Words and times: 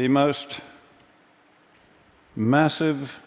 the 0.00 0.08
most 0.08 0.62
massive 2.34 3.20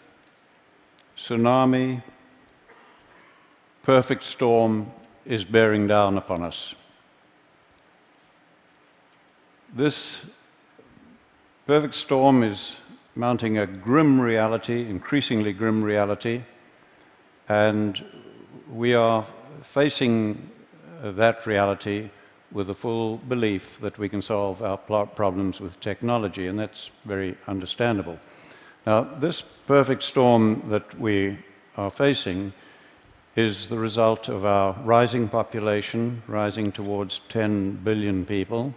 tsunami, 1.16 2.02
perfect 3.84 4.24
storm 4.24 4.90
is 5.24 5.44
bearing 5.44 5.86
down 5.86 6.18
upon 6.18 6.42
us. 6.42 6.74
This 9.72 10.18
perfect 11.64 11.94
storm 11.94 12.42
is 12.42 12.74
mounting 13.14 13.58
a 13.58 13.68
grim 13.68 14.20
reality, 14.20 14.90
increasingly 14.90 15.52
grim 15.52 15.80
reality, 15.80 16.42
and 17.48 18.04
we 18.68 18.94
are 18.94 19.24
facing 19.62 20.50
that 21.04 21.46
reality 21.46 22.10
with 22.54 22.68
the 22.68 22.74
full 22.74 23.18
belief 23.18 23.78
that 23.80 23.98
we 23.98 24.08
can 24.08 24.22
solve 24.22 24.62
our 24.62 24.78
problems 25.06 25.60
with 25.60 25.78
technology, 25.80 26.46
and 26.46 26.58
that's 26.58 26.90
very 27.04 27.36
understandable. 27.48 28.18
Now, 28.86 29.02
this 29.02 29.42
perfect 29.66 30.04
storm 30.04 30.62
that 30.68 30.98
we 30.98 31.36
are 31.76 31.90
facing 31.90 32.52
is 33.34 33.66
the 33.66 33.78
result 33.78 34.28
of 34.28 34.44
our 34.44 34.72
rising 34.84 35.28
population, 35.28 36.22
rising 36.28 36.70
towards 36.70 37.20
10 37.28 37.80
billion 37.82 38.24
people, 38.24 38.72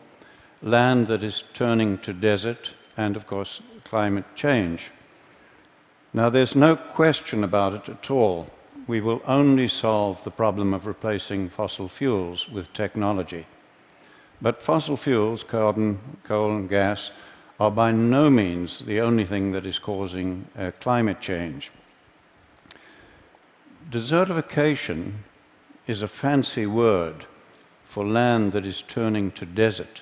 land 0.63 1.05
that 1.07 1.23
is 1.23 1.43
turning 1.53 1.99
to 1.99 2.13
desert, 2.13 2.73
and 2.97 3.15
of 3.15 3.27
course, 3.27 3.61
climate 3.83 4.25
change. 4.35 4.89
Now, 6.13 6.31
there's 6.31 6.55
no 6.55 6.75
question 6.75 7.43
about 7.43 7.73
it 7.75 7.89
at 7.89 8.09
all. 8.09 8.47
We 8.87 9.01
will 9.01 9.21
only 9.27 9.67
solve 9.67 10.23
the 10.23 10.31
problem 10.31 10.73
of 10.73 10.87
replacing 10.87 11.49
fossil 11.49 11.87
fuels 11.87 12.49
with 12.49 12.73
technology. 12.73 13.45
But 14.41 14.61
fossil 14.61 14.97
fuels, 14.97 15.43
carbon, 15.43 15.99
coal, 16.23 16.55
and 16.55 16.69
gas, 16.69 17.11
are 17.59 17.71
by 17.71 17.91
no 17.91 18.29
means 18.29 18.79
the 18.79 19.01
only 19.01 19.25
thing 19.25 19.51
that 19.51 19.65
is 19.65 19.79
causing 19.79 20.47
uh, 20.57 20.71
climate 20.79 21.19
change. 21.19 21.71
Desertification 23.89 25.13
is 25.87 26.01
a 26.01 26.07
fancy 26.07 26.65
word 26.65 27.25
for 27.85 28.05
land 28.05 28.51
that 28.51 28.65
is 28.65 28.83
turning 28.83 29.31
to 29.31 29.45
desert. 29.45 30.01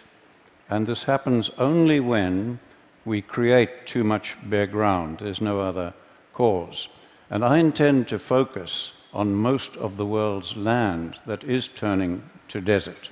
And 0.69 0.85
this 0.85 1.03
happens 1.03 1.49
only 1.57 1.99
when 1.99 2.59
we 3.05 3.21
create 3.21 3.85
too 3.85 4.03
much 4.03 4.35
bare 4.43 4.67
ground. 4.67 5.19
There's 5.19 5.41
no 5.41 5.61
other 5.61 5.93
cause. 6.33 6.87
And 7.29 7.45
I 7.45 7.59
intend 7.59 8.07
to 8.09 8.19
focus 8.19 8.91
on 9.13 9.33
most 9.33 9.77
of 9.77 9.95
the 9.95 10.05
world's 10.05 10.57
land 10.57 11.19
that 11.25 11.43
is 11.43 11.67
turning 11.69 12.27
to 12.49 12.59
desert. 12.59 13.09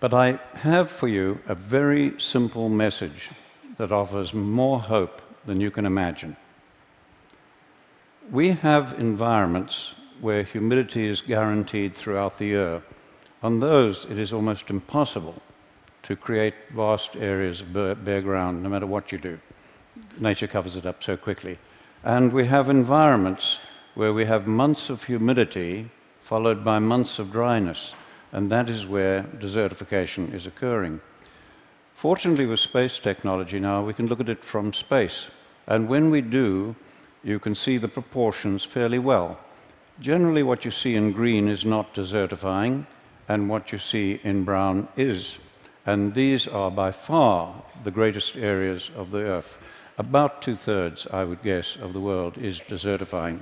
But 0.00 0.14
I 0.14 0.40
have 0.54 0.90
for 0.90 1.08
you 1.08 1.38
a 1.46 1.54
very 1.54 2.18
simple 2.18 2.70
message 2.70 3.28
that 3.76 3.92
offers 3.92 4.32
more 4.32 4.80
hope 4.80 5.20
than 5.44 5.60
you 5.60 5.70
can 5.70 5.84
imagine. 5.84 6.36
We 8.30 8.50
have 8.50 8.98
environments 8.98 9.92
where 10.20 10.42
humidity 10.42 11.06
is 11.06 11.20
guaranteed 11.20 11.94
throughout 11.94 12.38
the 12.38 12.46
year. 12.46 12.82
On 13.42 13.60
those, 13.60 14.06
it 14.06 14.18
is 14.18 14.32
almost 14.32 14.70
impossible 14.70 15.42
to 16.02 16.16
create 16.16 16.54
vast 16.70 17.16
areas 17.16 17.60
of 17.60 17.72
bare 17.72 18.22
ground, 18.22 18.62
no 18.62 18.68
matter 18.68 18.86
what 18.86 19.12
you 19.12 19.18
do. 19.18 19.38
Nature 20.18 20.46
covers 20.46 20.76
it 20.76 20.86
up 20.86 21.02
so 21.02 21.16
quickly. 21.16 21.58
And 22.04 22.32
we 22.32 22.46
have 22.46 22.70
environments 22.70 23.58
where 23.94 24.14
we 24.14 24.24
have 24.24 24.46
months 24.46 24.88
of 24.88 25.04
humidity 25.04 25.90
followed 26.22 26.64
by 26.64 26.78
months 26.78 27.18
of 27.18 27.32
dryness, 27.32 27.92
and 28.32 28.50
that 28.50 28.70
is 28.70 28.86
where 28.86 29.22
desertification 29.38 30.32
is 30.32 30.46
occurring. 30.46 31.00
Fortunately, 31.94 32.46
with 32.46 32.60
space 32.60 32.98
technology 32.98 33.58
now, 33.60 33.84
we 33.84 33.92
can 33.92 34.06
look 34.06 34.20
at 34.20 34.28
it 34.28 34.44
from 34.44 34.72
space. 34.72 35.26
And 35.66 35.88
when 35.88 36.10
we 36.10 36.20
do, 36.20 36.74
you 37.22 37.38
can 37.38 37.54
see 37.54 37.76
the 37.76 37.88
proportions 37.88 38.64
fairly 38.64 38.98
well. 38.98 39.38
Generally, 40.00 40.44
what 40.44 40.64
you 40.64 40.70
see 40.70 40.94
in 40.94 41.12
green 41.12 41.48
is 41.48 41.64
not 41.64 41.94
desertifying, 41.94 42.86
and 43.28 43.48
what 43.48 43.70
you 43.70 43.78
see 43.78 44.18
in 44.24 44.44
brown 44.44 44.88
is. 44.96 45.36
And 45.84 46.14
these 46.14 46.48
are 46.48 46.70
by 46.70 46.90
far 46.90 47.62
the 47.84 47.90
greatest 47.90 48.36
areas 48.36 48.90
of 48.96 49.10
the 49.10 49.20
Earth. 49.20 49.58
About 49.98 50.40
two 50.40 50.56
thirds, 50.56 51.06
I 51.12 51.24
would 51.24 51.42
guess, 51.42 51.76
of 51.76 51.92
the 51.92 52.00
world 52.00 52.38
is 52.38 52.60
desertifying. 52.60 53.40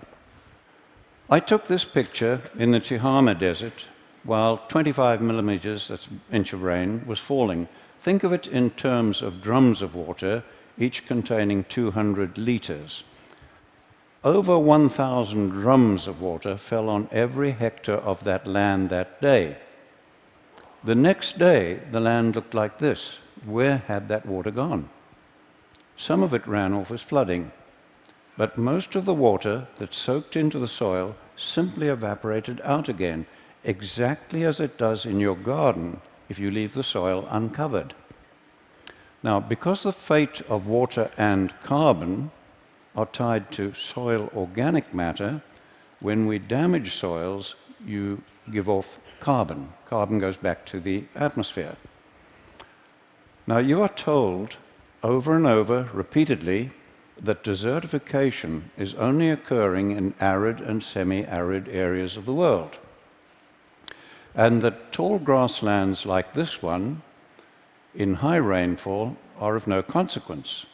I 1.31 1.41
took 1.41 1.66
this 1.66 1.84
picture 1.84 2.41
in 2.59 2.72
the 2.72 2.81
Tihama 2.81 3.38
Desert 3.38 3.84
while 4.25 4.59
25 4.69 5.21
millimeters, 5.21 5.89
that's 5.89 6.06
an 6.06 6.21
inch 6.33 6.53
of 6.53 6.62
rain, 6.62 7.05
was 7.06 7.19
falling. 7.19 7.69
Think 8.01 8.25
of 8.25 8.33
it 8.33 8.47
in 8.47 8.71
terms 8.71 9.23
of 9.23 9.43
drums 9.43 9.83
of 9.83 9.95
water, 9.95 10.45
each 10.79 11.06
containing 11.06 11.65
200 11.65 12.39
liters. 12.39 13.05
Over 14.25 14.59
1,000 14.59 15.51
drums 15.51 16.06
of 16.06 16.21
water 16.21 16.56
fell 16.56 16.89
on 16.89 17.09
every 17.12 17.53
hectare 17.53 17.97
of 17.97 18.25
that 18.25 18.47
land 18.47 18.91
that 18.91 19.21
day. 19.21 19.56
The 20.85 20.95
next 20.95 21.39
day, 21.39 21.81
the 21.91 22.00
land 22.00 22.35
looked 22.35 22.55
like 22.55 22.79
this. 22.79 23.19
Where 23.45 23.79
had 23.87 24.09
that 24.09 24.27
water 24.27 24.50
gone? 24.50 24.89
Some 25.97 26.23
of 26.23 26.35
it 26.35 26.47
ran 26.47 26.73
off 26.73 26.91
as 26.91 27.03
flooding, 27.03 27.50
but 28.37 28.56
most 28.56 28.95
of 28.95 29.05
the 29.05 29.15
water 29.15 29.67
that 29.79 29.95
soaked 29.95 30.37
into 30.37 30.59
the 30.59 30.69
soil 30.69 31.17
simply 31.37 31.89
evaporated 31.89 32.61
out 32.62 32.89
again, 32.89 33.27
exactly 33.69 34.45
as 34.45 34.61
it 34.61 34.79
does 34.79 35.05
in 35.05 35.21
your 35.21 35.37
garden 35.37 36.01
if 36.31 36.39
you 36.39 36.51
leave 36.51 36.73
the 36.73 36.83
soil 36.83 37.29
uncovered. 37.31 37.95
Now, 39.23 39.41
because 39.41 39.83
the 39.83 39.93
fate 39.93 40.41
of 40.49 40.67
water 40.67 41.11
and 41.19 41.53
carbon 41.62 42.31
are 42.97 43.06
tied 43.06 43.53
to 43.53 43.75
soil 43.75 44.31
organic 44.34 44.95
matter. 44.95 45.43
When 46.01 46.27
we 46.27 46.39
damage 46.39 46.95
soils, 46.95 47.56
you 47.84 48.23
give 48.51 48.69
off 48.71 48.99
carbon. 49.21 49.73
Carbon 49.85 50.19
goes 50.19 50.39
back 50.39 50.65
to 50.67 50.81
the 50.81 51.05
atmosphere. 51.15 51.77
Now, 53.47 53.59
you 53.59 53.83
are 53.83 53.89
told 53.89 54.56
over 55.03 55.37
and 55.37 55.47
over, 55.47 55.91
repeatedly, 55.93 56.71
that 57.21 57.45
desertification 57.45 58.62
is 58.79 58.95
only 58.95 59.29
occurring 59.31 59.91
in 59.91 60.15
arid 60.21 60.61
and 60.61 60.83
semi 60.83 61.25
arid 61.27 61.69
areas 61.69 62.17
of 62.17 62.25
the 62.25 62.35
world. 62.35 62.79
And 64.34 64.62
that 64.62 64.93
tall 64.93 65.19
grasslands 65.19 66.06
like 66.06 66.34
this 66.34 66.62
one, 66.62 67.03
in 67.94 68.15
high 68.15 68.37
rainfall, 68.37 69.16
are 69.39 69.56
of 69.56 69.66
no 69.66 69.83
consequence. 69.83 70.66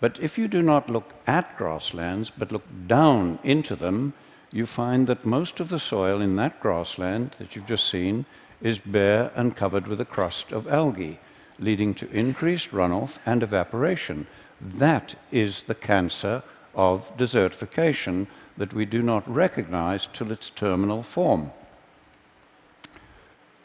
But 0.00 0.18
if 0.20 0.38
you 0.38 0.48
do 0.48 0.62
not 0.62 0.90
look 0.90 1.14
at 1.26 1.56
grasslands, 1.56 2.30
but 2.30 2.52
look 2.52 2.66
down 2.86 3.38
into 3.42 3.76
them, 3.76 4.12
you 4.52 4.66
find 4.66 5.06
that 5.06 5.24
most 5.24 5.60
of 5.60 5.68
the 5.68 5.80
soil 5.80 6.20
in 6.20 6.36
that 6.36 6.60
grassland 6.60 7.34
that 7.38 7.56
you've 7.56 7.66
just 7.66 7.88
seen 7.88 8.24
is 8.60 8.78
bare 8.78 9.30
and 9.34 9.56
covered 9.56 9.86
with 9.86 10.00
a 10.00 10.04
crust 10.04 10.52
of 10.52 10.68
algae, 10.68 11.18
leading 11.58 11.94
to 11.94 12.10
increased 12.10 12.70
runoff 12.70 13.18
and 13.26 13.42
evaporation. 13.42 14.26
That 14.60 15.14
is 15.32 15.64
the 15.64 15.74
cancer 15.74 16.42
of 16.74 17.16
desertification 17.16 18.26
that 18.56 18.72
we 18.72 18.84
do 18.84 19.02
not 19.02 19.28
recognize 19.28 20.08
till 20.12 20.30
its 20.30 20.50
terminal 20.50 21.02
form. 21.02 21.52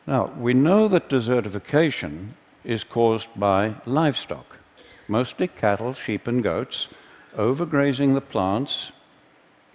Now, 0.09 0.33
we 0.39 0.55
know 0.55 0.87
that 0.87 1.07
desertification 1.07 2.29
is 2.63 2.83
caused 2.83 3.29
by 3.35 3.75
livestock 3.85 4.57
mostly 5.07 5.47
cattle, 5.47 5.93
sheep, 5.93 6.27
and 6.27 6.41
goats, 6.43 6.87
overgrazing 7.35 8.15
the 8.15 8.21
plants, 8.21 8.91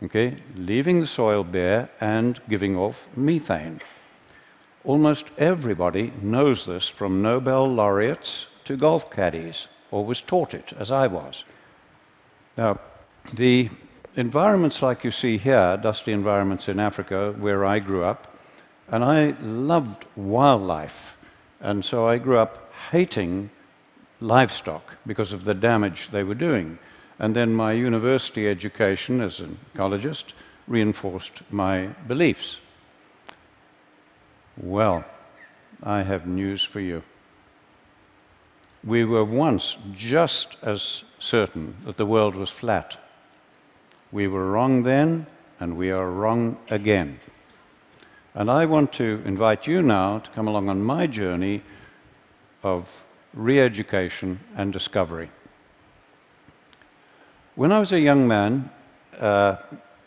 okay, 0.02 0.36
leaving 0.56 1.00
the 1.00 1.06
soil 1.06 1.44
bare 1.44 1.88
and 2.00 2.40
giving 2.48 2.76
off 2.76 3.06
methane. 3.16 3.80
Almost 4.84 5.26
everybody 5.38 6.12
knows 6.20 6.66
this 6.66 6.88
from 6.88 7.22
Nobel 7.22 7.72
laureates 7.72 8.46
to 8.64 8.76
golf 8.76 9.10
caddies, 9.12 9.68
or 9.92 10.04
was 10.04 10.20
taught 10.20 10.52
it, 10.52 10.72
as 10.78 10.90
I 10.90 11.06
was. 11.06 11.44
Now, 12.56 12.80
the 13.32 13.70
environments 14.16 14.82
like 14.82 15.04
you 15.04 15.12
see 15.12 15.38
here, 15.38 15.76
dusty 15.76 16.10
environments 16.10 16.68
in 16.68 16.80
Africa, 16.80 17.34
where 17.38 17.64
I 17.64 17.78
grew 17.78 18.02
up, 18.02 18.33
and 18.88 19.04
I 19.04 19.34
loved 19.42 20.04
wildlife. 20.16 21.16
And 21.60 21.84
so 21.84 22.06
I 22.06 22.18
grew 22.18 22.38
up 22.38 22.72
hating 22.90 23.50
livestock 24.20 24.96
because 25.06 25.32
of 25.32 25.44
the 25.44 25.54
damage 25.54 26.10
they 26.10 26.24
were 26.24 26.34
doing. 26.34 26.78
And 27.18 27.34
then 27.34 27.54
my 27.54 27.72
university 27.72 28.48
education 28.48 29.20
as 29.20 29.40
an 29.40 29.58
ecologist 29.74 30.34
reinforced 30.66 31.42
my 31.50 31.86
beliefs. 32.08 32.56
Well, 34.56 35.04
I 35.82 36.02
have 36.02 36.26
news 36.26 36.62
for 36.62 36.80
you. 36.80 37.02
We 38.84 39.04
were 39.04 39.24
once 39.24 39.76
just 39.94 40.56
as 40.62 41.02
certain 41.18 41.76
that 41.86 41.96
the 41.96 42.06
world 42.06 42.34
was 42.34 42.50
flat. 42.50 42.98
We 44.12 44.28
were 44.28 44.50
wrong 44.50 44.82
then, 44.82 45.26
and 45.58 45.76
we 45.76 45.90
are 45.90 46.10
wrong 46.10 46.58
again. 46.70 47.18
And 48.34 48.50
I 48.50 48.66
want 48.66 48.92
to 48.94 49.22
invite 49.24 49.66
you 49.66 49.80
now 49.82 50.18
to 50.18 50.30
come 50.32 50.48
along 50.48 50.68
on 50.68 50.82
my 50.82 51.06
journey 51.06 51.62
of 52.62 53.04
re 53.34 53.60
education, 53.60 54.40
and 54.56 54.72
discovery. 54.72 55.28
When 57.56 57.72
I 57.72 57.78
was 57.78 57.92
a 57.92 58.00
young 58.00 58.26
man, 58.26 58.70
uh, 59.18 59.56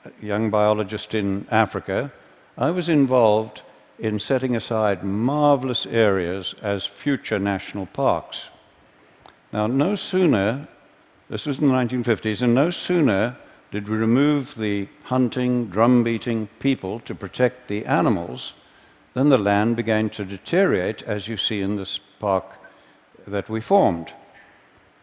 a 0.05 0.25
young 0.25 0.49
biologist 0.49 1.13
in 1.13 1.45
Africa, 1.51 2.11
I 2.57 2.71
was 2.71 2.89
involved 2.89 3.61
in 3.99 4.19
setting 4.19 4.55
aside 4.55 5.03
marvelous 5.03 5.85
areas 5.85 6.55
as 6.61 6.85
future 6.85 7.39
national 7.39 7.87
parks. 7.87 8.49
Now, 9.51 9.67
no 9.67 9.95
sooner, 9.95 10.67
this 11.29 11.45
was 11.45 11.59
in 11.59 11.67
the 11.67 11.73
1950s, 11.73 12.41
and 12.41 12.53
no 12.53 12.69
sooner 12.69 13.35
did 13.71 13.89
we 13.89 13.97
remove 13.97 14.55
the 14.55 14.87
hunting, 15.03 15.67
drum 15.67 16.03
beating 16.03 16.47
people 16.59 16.99
to 17.01 17.13
protect 17.13 17.67
the 17.67 17.85
animals, 17.85 18.53
then 19.13 19.29
the 19.29 19.37
land 19.37 19.75
began 19.75 20.09
to 20.11 20.23
deteriorate, 20.23 21.03
as 21.03 21.27
you 21.27 21.37
see 21.37 21.61
in 21.61 21.75
this 21.75 21.99
park 22.19 22.45
that 23.27 23.49
we 23.49 23.59
formed. 23.59 24.13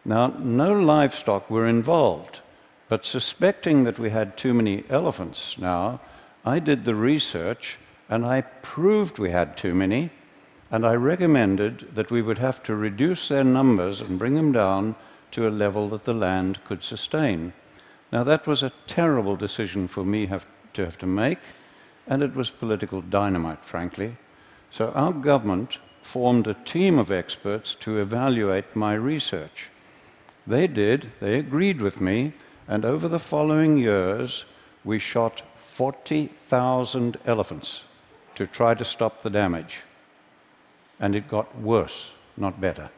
Now, 0.03 0.27
no 0.39 0.73
livestock 0.73 1.49
were 1.49 1.67
involved, 1.67 2.39
but 2.89 3.05
suspecting 3.05 3.83
that 3.83 3.99
we 3.99 4.09
had 4.09 4.37
too 4.37 4.53
many 4.53 4.83
elephants 4.89 5.57
now, 5.57 5.99
I 6.45 6.59
did 6.59 6.85
the 6.85 6.95
research 6.95 7.77
and 8.09 8.25
I 8.25 8.41
proved 8.41 9.17
we 9.17 9.31
had 9.31 9.57
too 9.57 9.73
many, 9.73 10.11
and 10.71 10.85
I 10.85 10.93
recommended 10.93 11.95
that 11.95 12.11
we 12.11 12.21
would 12.21 12.37
have 12.37 12.61
to 12.63 12.75
reduce 12.75 13.27
their 13.27 13.43
numbers 13.43 14.01
and 14.01 14.19
bring 14.19 14.35
them 14.35 14.51
down 14.51 14.95
to 15.31 15.47
a 15.47 15.49
level 15.49 15.89
that 15.89 16.03
the 16.03 16.13
land 16.13 16.59
could 16.65 16.83
sustain. 16.83 17.53
Now, 18.15 18.23
that 18.23 18.47
was 18.47 18.63
a 18.63 18.71
terrible 18.87 19.35
decision 19.35 19.89
for 19.89 20.05
me 20.05 20.27
have 20.27 20.47
to 20.75 20.85
have 20.85 20.97
to 20.99 21.05
make, 21.05 21.39
and 22.07 22.23
it 22.23 22.33
was 22.33 22.49
political 22.49 23.01
dynamite, 23.01 23.65
frankly. 23.65 24.15
So, 24.71 24.91
our 24.91 25.11
government 25.11 25.79
formed 26.01 26.47
a 26.47 26.53
team 26.53 26.97
of 26.97 27.11
experts 27.11 27.75
to 27.81 27.99
evaluate 27.99 28.73
my 28.73 28.93
research. 28.93 29.69
They 30.47 30.65
did, 30.65 31.11
they 31.19 31.37
agreed 31.39 31.81
with 31.81 31.99
me, 31.99 32.31
and 32.69 32.85
over 32.85 33.09
the 33.09 33.19
following 33.19 33.77
years, 33.77 34.45
we 34.85 34.97
shot 34.97 35.41
40,000 35.57 37.17
elephants 37.25 37.83
to 38.35 38.47
try 38.47 38.75
to 38.75 38.85
stop 38.85 39.23
the 39.23 39.29
damage. 39.29 39.79
And 41.01 41.17
it 41.17 41.27
got 41.27 41.59
worse, 41.59 42.11
not 42.37 42.61
better. 42.61 42.89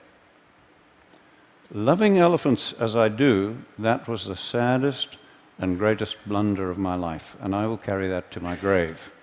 Loving 1.72 2.18
elephants 2.18 2.74
as 2.80 2.96
I 2.96 3.10
do, 3.10 3.58
that 3.78 4.08
was 4.08 4.25
the 4.25 4.38
saddest 4.38 5.18
and 5.60 5.78
greatest 5.78 6.16
blunder 6.25 6.69
of 6.72 6.78
my 6.78 6.96
life, 6.96 7.36
and 7.42 7.54
I 7.54 7.68
will 7.68 7.78
carry 7.78 8.08
that 8.08 8.31
to 8.31 8.40
my 8.40 8.56
grave. 8.56 9.14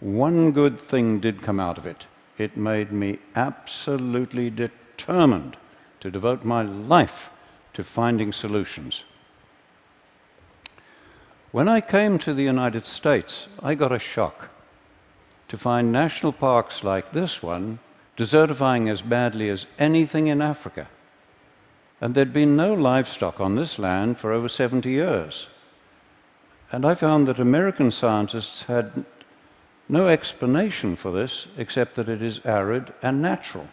One 0.00 0.50
good 0.50 0.78
thing 0.78 1.20
did 1.20 1.42
come 1.42 1.60
out 1.60 1.78
of 1.78 1.86
it. 1.86 2.06
It 2.38 2.56
made 2.56 2.90
me 2.90 3.18
absolutely 3.36 4.50
determined 4.50 5.56
to 6.00 6.10
devote 6.10 6.44
my 6.44 6.62
life 6.62 7.30
to 7.74 7.84
finding 7.84 8.32
solutions. 8.32 9.04
When 11.52 11.68
I 11.68 11.80
came 11.80 12.18
to 12.18 12.34
the 12.34 12.42
United 12.42 12.84
States, 12.84 13.46
I 13.62 13.74
got 13.74 13.92
a 13.92 13.98
shock 13.98 14.50
to 15.48 15.56
find 15.56 15.92
national 15.92 16.32
parks 16.32 16.82
like 16.82 17.12
this 17.12 17.42
one 17.42 17.78
desertifying 18.16 18.90
as 18.90 19.02
badly 19.02 19.48
as 19.48 19.66
anything 19.78 20.26
in 20.26 20.42
Africa. 20.42 20.88
And 22.00 22.14
there'd 22.14 22.32
been 22.32 22.56
no 22.56 22.74
livestock 22.74 23.40
on 23.40 23.54
this 23.54 23.78
land 23.78 24.18
for 24.18 24.32
over 24.32 24.48
70 24.48 24.90
years. 24.90 25.48
And 26.70 26.84
I 26.84 26.94
found 26.94 27.26
that 27.26 27.40
American 27.40 27.90
scientists 27.90 28.62
had 28.64 29.04
no 29.88 30.08
explanation 30.08 30.96
for 30.96 31.10
this 31.10 31.46
except 31.56 31.94
that 31.96 32.08
it 32.08 32.22
is 32.22 32.40
arid 32.44 32.92
and 33.02 33.22
natural. 33.22 33.68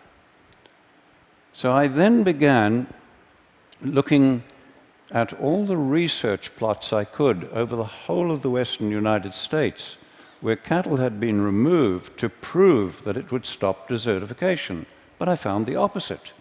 So 1.54 1.72
I 1.72 1.88
then 1.88 2.24
began 2.24 2.88
looking 3.82 4.44
at 5.12 5.34
all 5.34 5.66
the 5.66 5.78
research 5.78 6.56
plots 6.56 6.92
I 6.92 7.04
could 7.04 7.50
over 7.54 7.76
the 7.76 7.84
whole 7.84 8.32
of 8.32 8.42
the 8.42 8.50
western 8.50 8.90
United 8.92 9.34
States 9.34 9.98
where 10.42 10.56
cattle 10.56 10.98
had 10.98 11.20
been 11.20 11.42
removed 11.42 12.18
to 12.20 12.30
prove 12.30 13.04
that 13.04 13.18
it 13.18 13.32
would 13.32 13.46
stop 13.46 13.90
desertification. 13.90 14.86
But 15.18 15.30
I 15.30 15.36
found 15.36 15.66
the 15.66 15.76
opposite. 15.76 16.34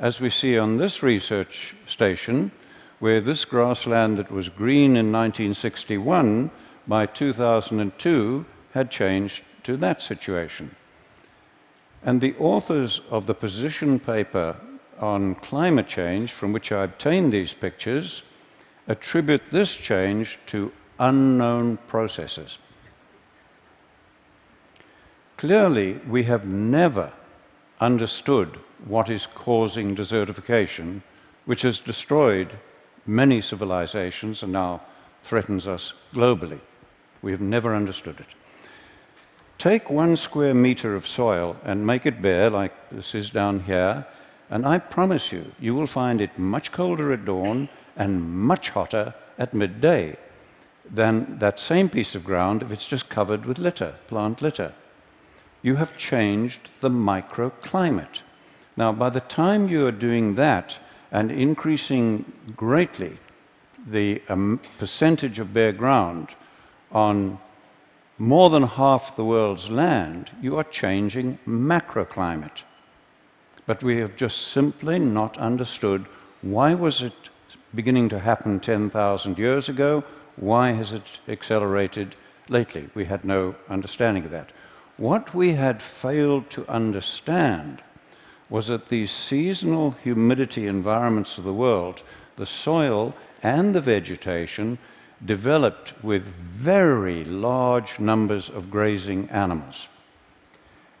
As 0.00 0.20
we 0.20 0.30
see 0.30 0.56
on 0.56 0.76
this 0.76 1.02
research 1.02 1.74
station, 1.86 2.52
where 3.00 3.20
this 3.20 3.44
grassland 3.44 4.18
that 4.18 4.30
was 4.30 4.48
green 4.48 4.96
in 4.96 5.10
1961 5.10 6.50
by 6.86 7.06
2002 7.06 8.46
had 8.74 8.90
changed 8.90 9.42
to 9.64 9.76
that 9.78 10.00
situation. 10.00 10.74
And 12.04 12.20
the 12.20 12.36
authors 12.38 13.00
of 13.10 13.26
the 13.26 13.34
position 13.34 13.98
paper 13.98 14.56
on 15.00 15.34
climate 15.36 15.88
change, 15.88 16.32
from 16.32 16.52
which 16.52 16.70
I 16.70 16.84
obtained 16.84 17.32
these 17.32 17.52
pictures, 17.52 18.22
attribute 18.86 19.50
this 19.50 19.74
change 19.74 20.38
to 20.46 20.72
unknown 21.00 21.76
processes. 21.88 22.58
Clearly, 25.36 25.94
we 26.08 26.22
have 26.24 26.46
never 26.46 27.12
understood 27.80 28.58
what 28.86 29.10
is 29.10 29.26
causing 29.26 29.96
desertification, 29.96 31.02
which 31.46 31.62
has 31.62 31.80
destroyed 31.80 32.50
many 33.06 33.40
civilizations 33.40 34.42
and 34.42 34.52
now 34.52 34.80
threatens 35.22 35.66
us 35.66 35.92
globally. 36.14 36.60
We 37.22 37.32
have 37.32 37.40
never 37.40 37.74
understood 37.74 38.20
it. 38.20 38.26
Take 39.58 39.90
one 39.90 40.16
square 40.16 40.54
meter 40.54 40.94
of 40.94 41.06
soil 41.06 41.56
and 41.64 41.86
make 41.86 42.06
it 42.06 42.22
bare, 42.22 42.48
like 42.48 42.72
this 42.90 43.14
is 43.14 43.30
down 43.30 43.60
here, 43.60 44.06
and 44.50 44.64
I 44.64 44.78
promise 44.78 45.32
you, 45.32 45.52
you 45.58 45.74
will 45.74 45.86
find 45.86 46.20
it 46.20 46.38
much 46.38 46.70
colder 46.70 47.12
at 47.12 47.24
dawn 47.24 47.68
and 47.96 48.22
much 48.22 48.70
hotter 48.70 49.14
at 49.38 49.52
midday 49.52 50.16
than 50.88 51.38
that 51.38 51.60
same 51.60 51.88
piece 51.88 52.14
of 52.14 52.24
ground 52.24 52.62
if 52.62 52.70
it's 52.70 52.86
just 52.86 53.08
covered 53.08 53.44
with 53.44 53.58
litter, 53.58 53.94
plant 54.06 54.40
litter 54.40 54.72
you 55.62 55.76
have 55.76 55.96
changed 55.98 56.68
the 56.80 56.90
microclimate. 56.90 58.22
Now, 58.78 58.92
by 58.92 59.10
the 59.10 59.22
time 59.22 59.68
you 59.68 59.88
are 59.88 60.06
doing 60.06 60.36
that 60.36 60.78
and 61.10 61.32
increasing 61.32 62.24
greatly 62.54 63.18
the 63.84 64.22
um, 64.28 64.60
percentage 64.78 65.40
of 65.40 65.52
bare 65.52 65.72
ground 65.72 66.28
on 66.92 67.40
more 68.18 68.50
than 68.50 68.62
half 68.62 69.16
the 69.16 69.24
world's 69.24 69.68
land, 69.68 70.30
you 70.40 70.56
are 70.58 70.62
changing 70.62 71.40
macroclimate. 71.44 72.62
But 73.66 73.82
we 73.82 73.96
have 73.96 74.14
just 74.14 74.52
simply 74.52 75.00
not 75.00 75.36
understood 75.38 76.06
why 76.42 76.74
was 76.74 77.02
it 77.02 77.30
beginning 77.74 78.08
to 78.10 78.20
happen 78.20 78.60
10,000 78.60 79.38
years 79.38 79.68
ago? 79.68 80.04
Why 80.36 80.70
has 80.70 80.92
it 80.92 81.18
accelerated 81.26 82.14
lately? 82.48 82.88
We 82.94 83.06
had 83.06 83.24
no 83.24 83.56
understanding 83.68 84.24
of 84.24 84.30
that. 84.30 84.50
What 84.98 85.34
we 85.34 85.54
had 85.54 85.82
failed 85.82 86.48
to 86.50 86.68
understand 86.68 87.82
was 88.50 88.68
that 88.68 88.88
these 88.88 89.10
seasonal 89.10 89.92
humidity 90.02 90.66
environments 90.66 91.36
of 91.38 91.44
the 91.44 91.52
world, 91.52 92.02
the 92.36 92.46
soil 92.46 93.14
and 93.42 93.74
the 93.74 93.80
vegetation, 93.80 94.78
developed 95.24 95.92
with 96.02 96.22
very 96.24 97.24
large 97.24 97.98
numbers 97.98 98.48
of 98.48 98.70
grazing 98.70 99.28
animals. 99.30 99.88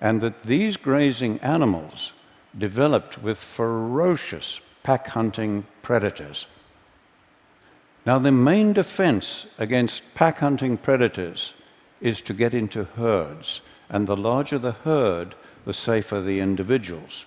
And 0.00 0.20
that 0.20 0.42
these 0.42 0.76
grazing 0.76 1.38
animals 1.40 2.12
developed 2.56 3.22
with 3.22 3.38
ferocious 3.38 4.60
pack 4.82 5.08
hunting 5.08 5.66
predators. 5.82 6.46
Now, 8.04 8.18
the 8.18 8.32
main 8.32 8.72
defense 8.72 9.46
against 9.58 10.02
pack 10.14 10.38
hunting 10.38 10.76
predators 10.76 11.52
is 12.00 12.20
to 12.22 12.32
get 12.32 12.54
into 12.54 12.84
herds 12.84 13.60
and 13.90 14.06
the 14.06 14.16
larger 14.16 14.58
the 14.58 14.72
herd, 14.72 15.34
the 15.64 15.74
safer 15.74 16.20
the 16.20 16.40
individuals. 16.40 17.24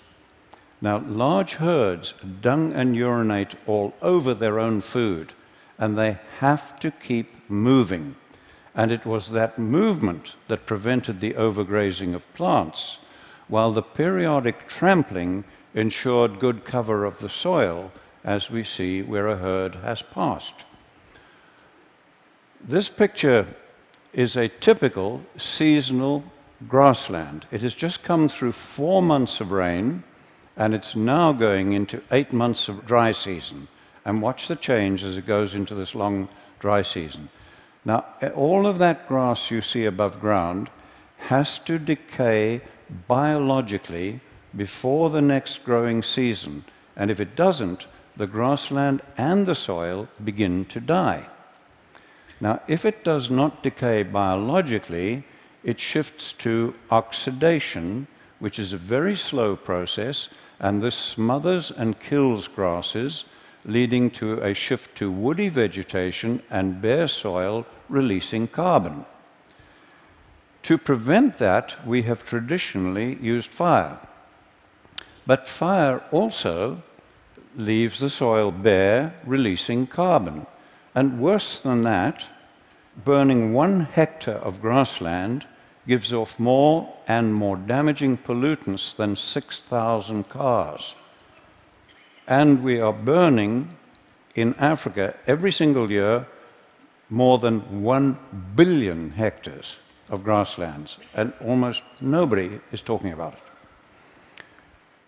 Now, 0.81 0.97
large 1.05 1.53
herds 1.55 2.15
dung 2.41 2.73
and 2.73 2.95
urinate 2.95 3.55
all 3.67 3.93
over 4.01 4.33
their 4.33 4.59
own 4.59 4.81
food, 4.81 5.33
and 5.77 5.95
they 5.95 6.17
have 6.39 6.79
to 6.79 6.89
keep 6.89 7.49
moving. 7.49 8.15
And 8.73 8.91
it 8.91 9.05
was 9.05 9.29
that 9.29 9.59
movement 9.59 10.35
that 10.47 10.65
prevented 10.65 11.19
the 11.19 11.33
overgrazing 11.33 12.15
of 12.15 12.33
plants, 12.33 12.97
while 13.47 13.71
the 13.71 13.83
periodic 13.83 14.67
trampling 14.67 15.43
ensured 15.75 16.39
good 16.39 16.65
cover 16.65 17.05
of 17.05 17.19
the 17.19 17.29
soil, 17.29 17.91
as 18.23 18.49
we 18.49 18.63
see 18.63 19.01
where 19.01 19.27
a 19.27 19.37
herd 19.37 19.75
has 19.75 20.01
passed. 20.01 20.65
This 22.63 22.89
picture 22.89 23.47
is 24.13 24.35
a 24.35 24.47
typical 24.47 25.21
seasonal 25.37 26.23
grassland. 26.67 27.45
It 27.51 27.61
has 27.61 27.73
just 27.73 28.03
come 28.03 28.27
through 28.29 28.51
four 28.51 29.01
months 29.01 29.41
of 29.41 29.51
rain, 29.51 30.03
and 30.57 30.73
it's 30.73 30.95
now 30.95 31.31
going 31.31 31.73
into 31.73 32.01
eight 32.11 32.33
months 32.33 32.67
of 32.67 32.85
dry 32.85 33.11
season. 33.11 33.67
And 34.05 34.21
watch 34.21 34.47
the 34.47 34.55
change 34.55 35.03
as 35.03 35.17
it 35.17 35.27
goes 35.27 35.53
into 35.53 35.75
this 35.75 35.95
long 35.95 36.29
dry 36.59 36.81
season. 36.81 37.29
Now, 37.85 38.05
all 38.35 38.67
of 38.67 38.79
that 38.79 39.07
grass 39.07 39.51
you 39.51 39.61
see 39.61 39.85
above 39.85 40.19
ground 40.19 40.69
has 41.17 41.59
to 41.59 41.77
decay 41.79 42.61
biologically 43.07 44.19
before 44.55 45.09
the 45.09 45.21
next 45.21 45.63
growing 45.63 46.03
season. 46.03 46.65
And 46.95 47.09
if 47.09 47.19
it 47.19 47.35
doesn't, 47.35 47.87
the 48.17 48.27
grassland 48.27 49.01
and 49.17 49.45
the 49.45 49.55
soil 49.55 50.07
begin 50.23 50.65
to 50.65 50.79
die. 50.79 51.27
Now, 52.39 52.61
if 52.67 52.85
it 52.85 53.03
does 53.03 53.29
not 53.29 53.63
decay 53.63 54.03
biologically, 54.03 55.23
it 55.63 55.79
shifts 55.79 56.33
to 56.33 56.73
oxidation, 56.89 58.07
which 58.41 58.57
is 58.57 58.73
a 58.73 58.77
very 58.77 59.15
slow 59.15 59.55
process, 59.55 60.27
and 60.59 60.81
this 60.81 60.95
smothers 60.95 61.71
and 61.71 61.99
kills 61.99 62.47
grasses, 62.47 63.23
leading 63.65 64.09
to 64.09 64.41
a 64.41 64.53
shift 64.53 64.97
to 64.97 65.11
woody 65.11 65.47
vegetation 65.47 66.41
and 66.49 66.81
bare 66.81 67.07
soil 67.07 67.65
releasing 67.87 68.47
carbon. 68.47 69.05
To 70.63 70.77
prevent 70.77 71.37
that, 71.37 71.75
we 71.85 72.01
have 72.03 72.25
traditionally 72.25 73.19
used 73.21 73.51
fire. 73.51 73.99
But 75.27 75.47
fire 75.47 76.03
also 76.11 76.81
leaves 77.55 77.99
the 77.99 78.09
soil 78.09 78.51
bare, 78.51 79.13
releasing 79.23 79.85
carbon. 79.85 80.47
And 80.95 81.19
worse 81.19 81.59
than 81.59 81.83
that, 81.83 82.25
burning 83.05 83.53
one 83.53 83.81
hectare 83.81 84.39
of 84.39 84.61
grassland 84.61 85.45
gives 85.87 86.13
off 86.13 86.39
more 86.39 86.93
and 87.07 87.33
more 87.33 87.57
damaging 87.57 88.17
pollutants 88.17 88.95
than 88.95 89.15
6,000 89.15 90.29
cars. 90.29 90.93
And 92.27 92.63
we 92.63 92.79
are 92.79 92.93
burning 92.93 93.77
in 94.35 94.53
Africa 94.55 95.15
every 95.27 95.51
single 95.51 95.91
year 95.91 96.27
more 97.09 97.39
than 97.39 97.83
1 97.83 98.17
billion 98.55 99.11
hectares 99.11 99.75
of 100.09 100.23
grasslands, 100.23 100.97
and 101.13 101.33
almost 101.45 101.83
nobody 101.99 102.59
is 102.71 102.81
talking 102.81 103.11
about 103.11 103.33
it. 103.33 103.39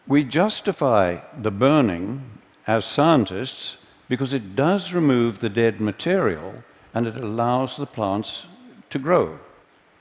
We 0.08 0.24
justify 0.24 1.20
the 1.42 1.52
burning 1.52 2.24
as 2.68 2.86
scientists 2.86 3.78
because 4.10 4.34
it 4.34 4.56
does 4.56 4.94
remove 4.94 5.40
the 5.40 5.50
dead 5.50 5.80
material 5.80 6.54
and 6.94 7.08
it 7.08 7.16
allows 7.16 7.78
the 7.78 7.86
plants 7.86 8.46
to 8.90 9.00
grow. 9.00 9.40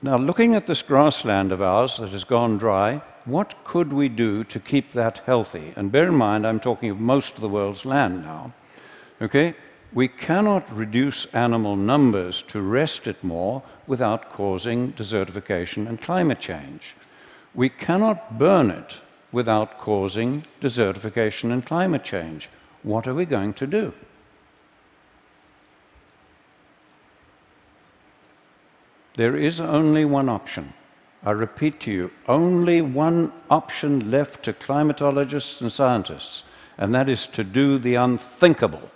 Now, 0.05 0.17
looking 0.17 0.57
at 0.57 0.67
this 0.67 0.83
grassland 0.83 1.53
of 1.53 1.63
ours 1.63 1.99
that 1.99 2.11
has 2.11 2.25
gone 2.25 2.59
dry, 2.59 3.01
what 3.25 3.55
could 3.63 3.93
we 3.93 4.09
do 4.09 4.43
to 4.43 4.59
keep 4.59 4.93
that 4.93 5.19
healthy? 5.27 5.73
And 5.77 5.93
bear 5.93 6.09
in 6.09 6.17
mind, 6.17 6.45
I'm 6.45 6.59
talking 6.59 6.91
of 6.91 6.99
most 6.99 7.37
of 7.37 7.41
the 7.41 7.49
world's 7.49 7.85
land 7.85 8.25
now. 8.25 8.53
Okay? 9.21 9.55
We 9.93 10.09
cannot 10.09 10.77
reduce 10.77 11.27
animal 11.27 11.77
numbers 11.77 12.43
to 12.49 12.61
rest 12.61 13.07
it 13.07 13.23
more 13.23 13.63
without 13.87 14.33
causing 14.33 14.93
desertification 14.95 15.87
and 15.87 16.01
climate 16.01 16.41
change. 16.41 16.97
We 17.55 17.69
cannot 17.69 18.41
burn 18.41 18.73
it 18.73 19.01
without 19.31 19.79
causing 19.79 20.45
desertification 20.61 21.53
and 21.53 21.65
climate 21.65 22.03
change. 22.03 22.49
What 22.83 23.07
are 23.07 23.15
we 23.15 23.25
going 23.25 23.55
to 23.55 23.69
do? 23.69 23.93
There 29.17 29.37
is 29.37 29.61
only 29.61 30.05
one 30.05 30.29
option. 30.29 30.73
I 31.25 31.31
repeat 31.33 31.81
to 31.81 31.91
you, 31.91 32.11
only 32.27 32.83
one 32.83 33.33
option 33.51 34.11
left 34.11 34.45
to 34.45 34.53
climatologists 34.53 35.61
and 35.61 35.73
scientists, 35.73 36.43
and 36.79 36.95
that 36.95 37.09
is 37.09 37.27
to 37.29 37.45
do 37.45 37.79
the 37.79 37.95
unthinkable 37.95 38.91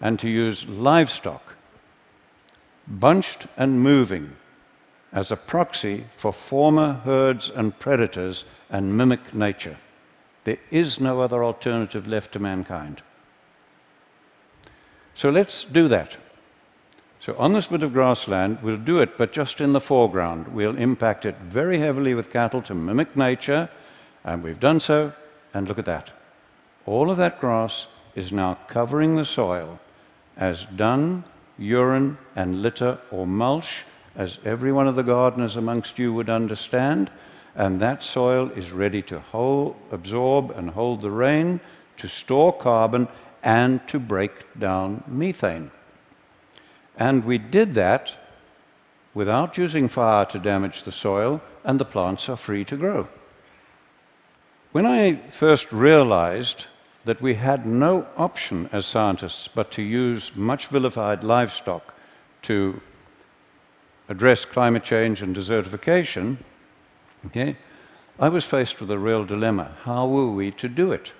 and 0.00 0.18
to 0.18 0.28
use 0.28 0.66
livestock, 0.66 1.54
bunched 2.86 3.46
and 3.56 3.82
moving, 3.82 4.36
as 5.12 5.30
a 5.30 5.36
proxy 5.36 6.06
for 6.16 6.32
former 6.32 6.94
herds 7.04 7.50
and 7.50 7.78
predators 7.78 8.44
and 8.70 8.96
mimic 8.96 9.34
nature. 9.34 9.76
There 10.44 10.58
is 10.70 10.98
no 10.98 11.20
other 11.20 11.44
alternative 11.44 12.06
left 12.06 12.32
to 12.32 12.38
mankind. 12.38 13.02
So 15.14 15.28
let's 15.28 15.64
do 15.64 15.88
that. 15.88 16.16
So 17.24 17.36
on 17.38 17.52
this 17.52 17.66
bit 17.66 17.84
of 17.84 17.92
grassland, 17.92 18.58
we'll 18.62 18.76
do 18.76 19.00
it, 19.00 19.16
but 19.16 19.30
just 19.30 19.60
in 19.60 19.72
the 19.72 19.80
foreground. 19.80 20.48
We'll 20.48 20.76
impact 20.76 21.24
it 21.24 21.36
very 21.38 21.78
heavily 21.78 22.14
with 22.14 22.32
cattle 22.32 22.60
to 22.62 22.74
mimic 22.74 23.16
nature, 23.16 23.70
and 24.24 24.42
we've 24.42 24.58
done 24.58 24.80
so, 24.80 25.12
and 25.54 25.68
look 25.68 25.78
at 25.78 25.84
that. 25.84 26.10
All 26.84 27.12
of 27.12 27.18
that 27.18 27.38
grass 27.38 27.86
is 28.16 28.32
now 28.32 28.58
covering 28.66 29.14
the 29.14 29.24
soil 29.24 29.78
as 30.36 30.66
dung, 30.74 31.22
urine, 31.58 32.18
and 32.34 32.60
litter 32.60 32.98
or 33.12 33.24
mulch, 33.24 33.84
as 34.16 34.38
every 34.44 34.72
one 34.72 34.88
of 34.88 34.96
the 34.96 35.04
gardeners 35.04 35.54
amongst 35.54 36.00
you 36.00 36.12
would 36.12 36.28
understand. 36.28 37.08
And 37.54 37.78
that 37.78 38.02
soil 38.02 38.50
is 38.56 38.72
ready 38.72 39.02
to 39.02 39.20
hold, 39.20 39.76
absorb 39.92 40.50
and 40.50 40.70
hold 40.70 41.02
the 41.02 41.10
rain, 41.12 41.60
to 41.98 42.08
store 42.08 42.52
carbon, 42.52 43.06
and 43.44 43.86
to 43.86 44.00
break 44.00 44.58
down 44.58 45.04
methane. 45.06 45.70
And 46.96 47.24
we 47.24 47.38
did 47.38 47.74
that 47.74 48.14
without 49.14 49.58
using 49.58 49.88
fire 49.88 50.24
to 50.26 50.38
damage 50.38 50.82
the 50.82 50.92
soil, 50.92 51.40
and 51.64 51.78
the 51.78 51.84
plants 51.84 52.28
are 52.28 52.36
free 52.36 52.64
to 52.64 52.76
grow. 52.76 53.08
When 54.72 54.86
I 54.86 55.16
first 55.28 55.70
realized 55.72 56.66
that 57.04 57.20
we 57.20 57.34
had 57.34 57.66
no 57.66 58.06
option 58.16 58.68
as 58.72 58.86
scientists 58.86 59.48
but 59.48 59.70
to 59.72 59.82
use 59.82 60.34
much 60.34 60.68
vilified 60.68 61.24
livestock 61.24 61.94
to 62.42 62.80
address 64.08 64.44
climate 64.44 64.84
change 64.84 65.20
and 65.20 65.36
desertification, 65.36 66.38
okay, 67.26 67.56
I 68.18 68.28
was 68.28 68.44
faced 68.44 68.80
with 68.80 68.90
a 68.90 68.98
real 68.98 69.24
dilemma. 69.24 69.76
How 69.82 70.06
were 70.06 70.30
we 70.30 70.50
to 70.52 70.68
do 70.68 70.92
it? 70.92 71.12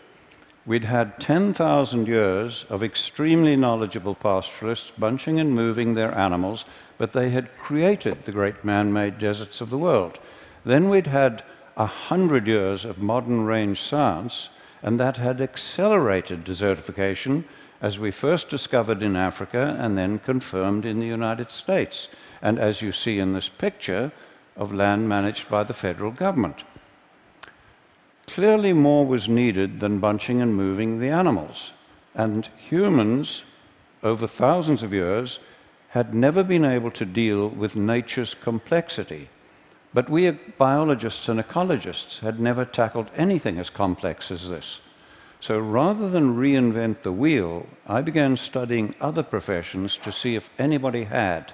We'd 0.64 0.84
had 0.84 1.18
10,000 1.18 2.06
years 2.06 2.64
of 2.68 2.84
extremely 2.84 3.56
knowledgeable 3.56 4.14
pastoralists 4.14 4.92
bunching 4.96 5.40
and 5.40 5.52
moving 5.52 5.94
their 5.94 6.16
animals, 6.16 6.64
but 6.98 7.12
they 7.12 7.30
had 7.30 7.58
created 7.58 8.24
the 8.24 8.32
great 8.32 8.64
man 8.64 8.92
made 8.92 9.18
deserts 9.18 9.60
of 9.60 9.70
the 9.70 9.78
world. 9.78 10.20
Then 10.64 10.88
we'd 10.88 11.08
had 11.08 11.42
a 11.76 11.86
hundred 11.86 12.46
years 12.46 12.84
of 12.84 12.98
modern 12.98 13.44
range 13.44 13.80
science 13.82 14.50
and 14.82 15.00
that 15.00 15.16
had 15.16 15.40
accelerated 15.40 16.44
desertification 16.44 17.44
as 17.80 17.98
we 17.98 18.12
first 18.12 18.48
discovered 18.48 19.02
in 19.02 19.16
Africa 19.16 19.76
and 19.80 19.98
then 19.98 20.20
confirmed 20.20 20.84
in 20.84 21.00
the 21.00 21.06
United 21.06 21.50
States, 21.50 22.06
and 22.40 22.58
as 22.60 22.80
you 22.80 22.92
see 22.92 23.18
in 23.18 23.32
this 23.32 23.48
picture 23.48 24.12
of 24.56 24.72
land 24.72 25.08
managed 25.08 25.48
by 25.48 25.64
the 25.64 25.74
federal 25.74 26.12
government. 26.12 26.62
Clearly, 28.26 28.72
more 28.72 29.04
was 29.04 29.28
needed 29.28 29.80
than 29.80 29.98
bunching 29.98 30.40
and 30.40 30.54
moving 30.54 31.00
the 31.00 31.08
animals, 31.08 31.72
and 32.14 32.48
humans, 32.56 33.42
over 34.02 34.26
thousands 34.26 34.82
of 34.82 34.92
years, 34.92 35.38
had 35.88 36.14
never 36.14 36.42
been 36.42 36.64
able 36.64 36.90
to 36.90 37.04
deal 37.04 37.48
with 37.48 37.76
nature's 37.76 38.34
complexity. 38.34 39.28
But 39.92 40.08
we 40.08 40.30
biologists 40.30 41.28
and 41.28 41.38
ecologists 41.38 42.20
had 42.20 42.40
never 42.40 42.64
tackled 42.64 43.10
anything 43.14 43.58
as 43.58 43.68
complex 43.68 44.30
as 44.30 44.48
this. 44.48 44.80
So 45.40 45.58
rather 45.58 46.08
than 46.08 46.36
reinvent 46.36 47.02
the 47.02 47.12
wheel, 47.12 47.66
I 47.86 48.00
began 48.00 48.36
studying 48.36 48.94
other 49.00 49.22
professions 49.22 49.98
to 49.98 50.12
see 50.12 50.36
if 50.36 50.48
anybody 50.58 51.04
had. 51.04 51.52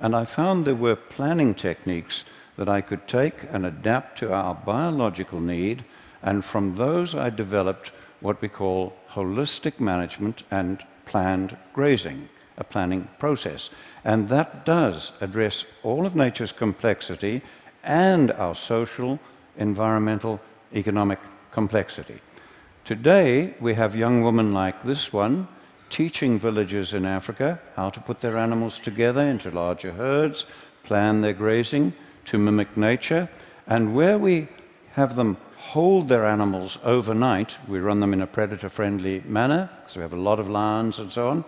And 0.00 0.16
I 0.16 0.24
found 0.24 0.64
there 0.64 0.74
were 0.74 0.96
planning 0.96 1.54
techniques 1.54 2.24
that 2.60 2.68
I 2.68 2.82
could 2.82 3.08
take 3.08 3.44
and 3.50 3.64
adapt 3.64 4.18
to 4.18 4.34
our 4.34 4.54
biological 4.54 5.40
need, 5.40 5.82
and 6.22 6.44
from 6.44 6.74
those 6.74 7.14
I 7.14 7.30
developed 7.30 7.90
what 8.20 8.42
we 8.42 8.48
call 8.48 8.94
holistic 9.12 9.80
management 9.80 10.42
and 10.50 10.84
planned 11.06 11.56
grazing, 11.72 12.28
a 12.58 12.64
planning 12.64 13.08
process. 13.18 13.70
And 14.04 14.28
that 14.28 14.66
does 14.66 15.12
address 15.22 15.64
all 15.82 16.04
of 16.04 16.14
nature's 16.14 16.52
complexity 16.52 17.40
and 17.82 18.30
our 18.32 18.54
social, 18.54 19.18
environmental, 19.56 20.38
economic 20.74 21.18
complexity. 21.52 22.20
Today, 22.84 23.54
we 23.58 23.72
have 23.72 23.96
young 23.96 24.20
women 24.20 24.52
like 24.52 24.84
this 24.84 25.14
one 25.14 25.48
teaching 25.88 26.38
villagers 26.38 26.92
in 26.92 27.06
Africa 27.06 27.58
how 27.74 27.88
to 27.88 28.00
put 28.00 28.20
their 28.20 28.36
animals 28.36 28.78
together 28.78 29.22
into 29.22 29.50
larger 29.50 29.92
herds, 29.92 30.44
plan 30.84 31.22
their 31.22 31.32
grazing 31.32 31.94
to 32.26 32.38
mimic 32.38 32.76
nature, 32.76 33.28
and 33.66 33.94
where 33.94 34.18
we 34.18 34.48
have 34.92 35.16
them 35.16 35.36
hold 35.56 36.08
their 36.08 36.26
animals 36.26 36.78
overnight, 36.82 37.56
we 37.68 37.78
run 37.78 38.00
them 38.00 38.12
in 38.12 38.22
a 38.22 38.26
predator 38.26 38.68
friendly 38.68 39.22
manner, 39.26 39.70
because 39.80 39.96
we 39.96 40.02
have 40.02 40.12
a 40.12 40.16
lot 40.16 40.40
of 40.40 40.48
lions 40.48 40.98
and 40.98 41.12
so 41.12 41.28
on, 41.28 41.44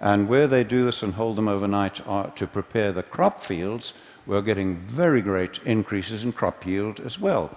and 0.00 0.28
where 0.28 0.46
they 0.46 0.64
do 0.64 0.84
this 0.84 1.02
and 1.02 1.14
hold 1.14 1.36
them 1.36 1.48
overnight 1.48 2.06
uh, 2.06 2.24
to 2.30 2.46
prepare 2.46 2.92
the 2.92 3.02
crop 3.02 3.40
fields, 3.40 3.92
we're 4.26 4.42
getting 4.42 4.76
very 4.76 5.20
great 5.20 5.58
increases 5.64 6.22
in 6.22 6.32
crop 6.32 6.64
yield 6.64 7.00
as 7.00 7.18
well. 7.18 7.56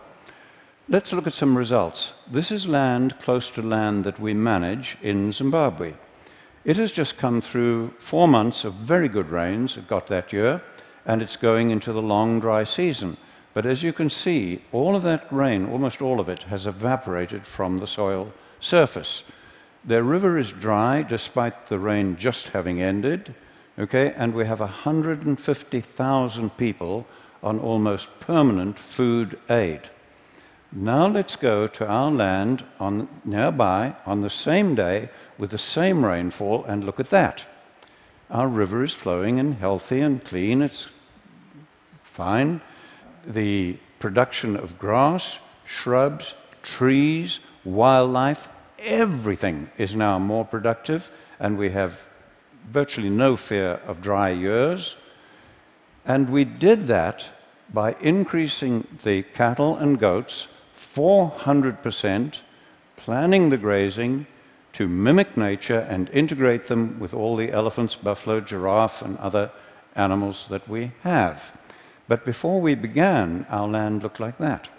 Let's 0.90 1.14
look 1.14 1.28
at 1.28 1.34
some 1.34 1.58
results. 1.58 2.12
This 2.30 2.52
is 2.52 2.68
land 2.68 3.18
close 3.20 3.50
to 3.52 3.62
land 3.62 4.04
that 4.04 4.20
we 4.20 4.34
manage 4.34 4.98
in 5.02 5.32
Zimbabwe. 5.32 5.94
It 6.66 6.78
has 6.78 6.92
just 6.92 7.18
come 7.18 7.42
through 7.42 7.94
four 8.00 8.28
months 8.28 8.66
of 8.66 8.74
very 8.74 9.08
good 9.08 9.30
rains, 9.30 9.78
it 9.78 9.88
got 9.88 10.08
that 10.08 10.34
year, 10.34 10.62
and 11.06 11.22
it's 11.22 11.36
going 11.36 11.72
into 11.72 11.92
the 11.94 12.02
long 12.02 12.40
dry 12.40 12.64
season. 12.64 13.18
But 13.54 13.66
as 13.66 13.84
you 13.84 13.92
can 13.92 14.10
see, 14.10 14.62
all 14.72 14.96
of 14.96 15.04
that 15.04 15.28
rain, 15.32 15.68
almost 15.68 16.02
all 16.02 16.20
of 16.20 16.30
it, 16.30 16.44
has 16.44 16.66
evaporated 16.66 17.46
from 17.46 17.80
the 17.80 17.88
soil 17.88 18.32
surface. 18.60 19.24
Their 19.84 20.04
river 20.04 20.38
is 20.38 20.52
dry 20.52 21.02
despite 21.02 21.68
the 21.68 21.80
rain 21.80 22.16
just 22.16 22.50
having 22.50 22.82
ended, 22.82 23.34
okay, 23.80 24.14
and 24.16 24.34
we 24.34 24.46
have 24.46 24.60
150,000 24.60 26.58
people 26.58 27.08
on 27.44 27.60
almost 27.60 28.08
permanent 28.20 28.78
food 28.78 29.40
aid. 29.50 29.82
Now 30.72 31.08
let's 31.08 31.36
go 31.36 31.68
to 31.68 31.86
our 31.86 32.12
land 32.12 32.64
on, 32.80 33.10
nearby 33.26 33.96
on 34.06 34.22
the 34.22 34.30
same 34.30 34.76
day 34.76 35.10
with 35.38 35.52
the 35.52 35.58
same 35.58 36.06
rainfall 36.06 36.64
and 36.66 36.84
look 36.84 37.00
at 37.00 37.10
that. 37.10 37.46
Our 38.32 38.48
river 38.48 38.84
is 38.86 38.94
flowing 38.94 39.42
and 39.42 39.56
healthy 39.56 40.00
and 40.00 40.24
clean, 40.24 40.62
it's 40.62 40.88
fine. 42.02 42.62
The 43.28 43.78
production 44.00 44.56
of 44.56 44.80
grass, 44.80 45.40
shrubs, 45.66 46.34
trees, 46.64 47.42
wildlife, 47.66 48.48
everything 48.80 49.70
is 49.78 49.96
now 49.96 50.18
more 50.18 50.46
productive, 50.46 51.12
and 51.42 51.58
we 51.58 51.72
have 51.72 52.08
virtually 52.70 53.10
no 53.10 53.36
fear 53.36 53.82
of 53.86 54.02
dry 54.02 54.30
years. 54.30 54.96
And 56.06 56.30
we 56.30 56.46
did 56.46 56.84
that 56.84 57.26
by 57.74 57.96
increasing 58.00 58.88
the 59.04 59.24
cattle 59.24 59.76
and 59.76 60.00
goats 60.00 60.48
400%, 60.96 62.38
planning 62.96 63.50
the 63.50 63.58
grazing 63.58 64.26
to 64.74 64.88
mimic 64.88 65.36
nature 65.36 65.80
and 65.80 66.10
integrate 66.12 66.68
them 66.68 67.00
with 67.00 67.14
all 67.14 67.36
the 67.36 67.52
elephants, 67.52 67.96
buffalo, 67.96 68.40
giraffe, 68.40 69.02
and 69.02 69.18
other 69.18 69.52
animals 69.96 70.48
that 70.50 70.68
we 70.68 70.92
have. 71.04 71.52
But 72.08 72.26
before 72.26 72.62
we 72.62 72.76
began, 72.76 73.46
our 73.50 73.68
land 73.68 74.04
looked 74.04 74.20
like 74.20 74.38
that. 74.38 74.70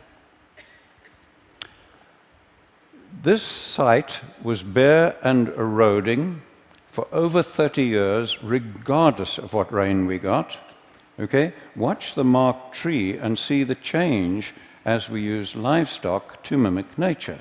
This 3.23 3.43
site 3.43 4.21
was 4.43 4.63
bare 4.63 5.17
and 5.23 5.49
eroding 5.49 6.43
for 6.89 7.07
over 7.13 7.43
30 7.43 7.85
years, 7.85 8.43
regardless 8.43 9.39
of 9.39 9.53
what 9.53 9.73
rain 9.73 10.07
we 10.07 10.19
got. 10.19 10.59
Okay? 11.21 11.53
Watch 11.77 12.15
the 12.15 12.25
marked 12.25 12.75
tree 12.75 13.17
and 13.17 13.39
see 13.39 13.63
the 13.63 13.77
change 13.77 14.55
as 14.85 15.09
we 15.09 15.23
use 15.23 15.55
livestock 15.55 16.43
to 16.45 16.59
mimic 16.59 16.99
nature. 16.99 17.41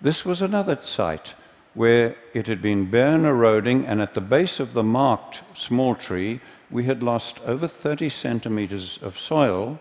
This 0.00 0.24
was 0.24 0.42
another 0.42 0.78
site 0.82 1.34
where 1.74 2.14
it 2.34 2.46
had 2.46 2.60
been 2.60 2.90
bare 2.90 3.14
and 3.14 3.26
eroding, 3.26 3.86
and 3.86 4.00
at 4.00 4.14
the 4.14 4.20
base 4.20 4.60
of 4.60 4.72
the 4.72 4.82
marked 4.82 5.42
small 5.54 5.94
tree, 5.94 6.40
we 6.70 6.84
had 6.84 7.02
lost 7.02 7.40
over 7.46 7.66
30 7.66 8.08
centimeters 8.08 8.98
of 9.02 9.18
soil. 9.18 9.78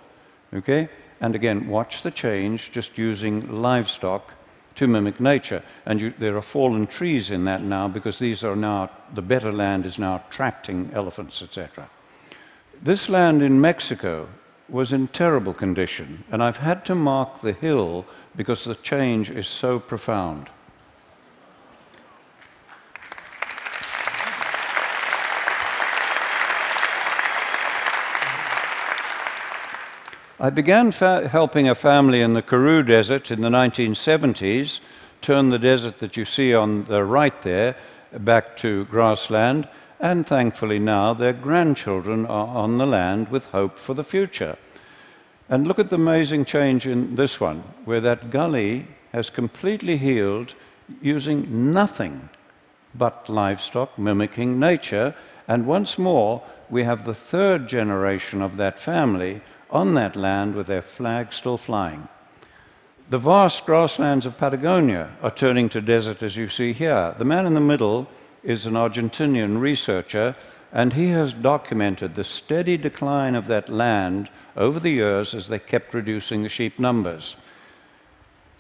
Okay? 0.54 0.90
And 1.20 1.36
again, 1.36 1.68
watch 1.68 2.02
the 2.02 2.12
change 2.12 2.72
just 2.72 2.98
using 2.98 3.62
livestock 3.62 4.34
to 4.76 4.88
mimic 4.88 5.20
nature. 5.20 5.64
And 5.86 6.00
you, 6.00 6.14
there 6.18 6.38
are 6.38 6.42
fallen 6.42 6.88
trees 6.88 7.30
in 7.30 7.46
that 7.46 7.62
now 7.62 7.88
because 7.88 8.20
these 8.20 8.44
are 8.44 8.56
now, 8.56 8.90
the 9.14 9.22
better 9.22 9.52
land 9.52 9.86
is 9.86 10.00
now 10.00 10.24
attracting 10.28 10.92
elephants, 10.94 11.42
etc. 11.42 11.90
This 12.82 13.10
land 13.10 13.42
in 13.42 13.62
Mexico 13.62 14.28
was 14.70 14.94
in 14.94 15.08
terrible 15.10 15.54
condition, 15.54 16.24
and 16.32 16.42
I've 16.42 16.58
had 16.58 16.86
to 16.86 16.96
mark 16.96 17.42
the 17.42 17.52
hill 17.54 18.06
because 18.36 18.64
the 18.64 18.76
change 18.76 19.30
is 19.30 19.48
so 19.48 19.80
profound. 19.80 20.50
I 30.44 30.50
began 30.50 30.92
helping 30.92 31.70
a 31.70 31.76
family 31.76 32.22
in 32.22 32.34
the 32.34 32.42
Karoo 32.42 32.82
Desert 32.82 33.30
in 33.30 33.42
the 33.42 33.50
1970s 33.50 34.80
turn 35.22 35.50
the 35.50 35.60
desert 35.60 36.00
that 36.00 36.18
you 36.18 36.26
see 36.26 36.52
on 36.52 36.86
the 36.86 37.04
right 37.04 37.40
there 37.44 37.76
back 38.12 38.58
to 38.58 38.86
grassland, 38.86 39.70
and 40.00 40.26
thankfully 40.26 40.80
now 40.80 41.14
their 41.14 41.32
grandchildren 41.32 42.26
are 42.26 42.48
on 42.48 42.80
the 42.80 42.88
land 42.88 43.30
with 43.30 43.46
hope 43.50 43.78
for 43.78 43.94
the 43.94 44.04
future. 44.04 44.58
And 45.48 45.68
look 45.68 45.78
at 45.78 45.90
the 45.90 45.98
amazing 45.98 46.46
change 46.46 46.88
in 46.88 47.14
this 47.14 47.40
one, 47.40 47.60
where 47.86 48.02
that 48.02 48.32
gully 48.32 48.88
has 49.12 49.30
completely 49.30 49.98
healed 49.98 50.56
using 51.04 51.72
nothing 51.72 52.30
but 52.96 53.30
livestock 53.30 53.96
mimicking 54.00 54.60
nature. 54.60 55.14
And 55.48 55.68
once 55.68 56.00
more, 56.00 56.42
we 56.68 56.84
have 56.84 57.06
the 57.06 57.14
third 57.14 57.68
generation 57.68 58.42
of 58.42 58.58
that 58.58 58.80
family 58.80 59.42
on 59.72 59.94
that 59.94 60.16
land 60.16 60.56
with 60.56 60.68
their 60.68 60.82
flag 60.82 61.34
still 61.34 61.58
flying. 61.58 62.08
The 63.10 63.18
vast 63.18 63.66
grasslands 63.66 64.26
of 64.26 64.38
Patagonia 64.38 65.10
are 65.22 65.32
turning 65.32 65.70
to 65.70 65.82
desert, 65.82 66.24
as 66.24 66.38
you 66.38 66.48
see 66.48 66.72
here. 66.72 67.14
The 67.18 67.26
man 67.26 67.46
in 67.46 67.54
the 67.54 67.60
middle 67.60 68.08
is 68.44 68.66
an 68.66 68.74
Argentinian 68.74 69.60
researcher, 69.60 70.36
and 70.72 70.94
he 70.94 71.10
has 71.10 71.34
documented 71.34 72.16
the 72.16 72.24
steady 72.24 72.78
decline 72.78 73.36
of 73.36 73.48
that 73.48 73.68
land 73.68 74.30
over 74.56 74.80
the 74.80 74.92
years 74.92 75.34
as 75.34 75.48
they 75.48 75.60
kept 75.60 75.94
reducing 75.94 76.44
the 76.44 76.50
sheep 76.50 76.80
numbers. 76.80 77.36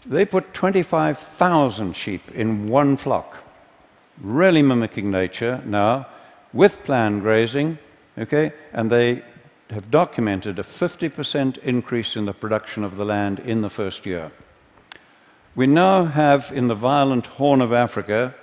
They 0.05 0.25
put 0.25 0.53
25,000 0.53 1.95
sheep 1.95 2.31
in 2.31 2.67
one 2.67 2.97
flock, 2.97 3.37
really 4.19 4.61
mimicking 4.61 5.09
nature 5.09 5.61
now, 5.65 6.07
with 6.53 6.83
planned 6.83 7.21
grazing, 7.21 7.77
okay, 8.17 8.51
and 8.73 8.91
they 8.91 9.23
have 9.71 9.89
documented 9.89 10.59
a 10.59 10.63
50% 10.63 11.57
increase 11.59 12.15
in 12.15 12.25
the 12.25 12.33
production 12.33 12.83
of 12.83 12.97
the 12.97 13.05
land 13.05 13.39
in 13.39 13.61
the 13.61 13.69
first 13.69 14.05
year. 14.05 14.31
We 15.55 15.67
now 15.67 16.05
have 16.05 16.51
in 16.53 16.67
the 16.67 16.75
violent 16.75 17.25
Horn 17.25 17.61
of 17.61 17.73
Africa 17.73 18.35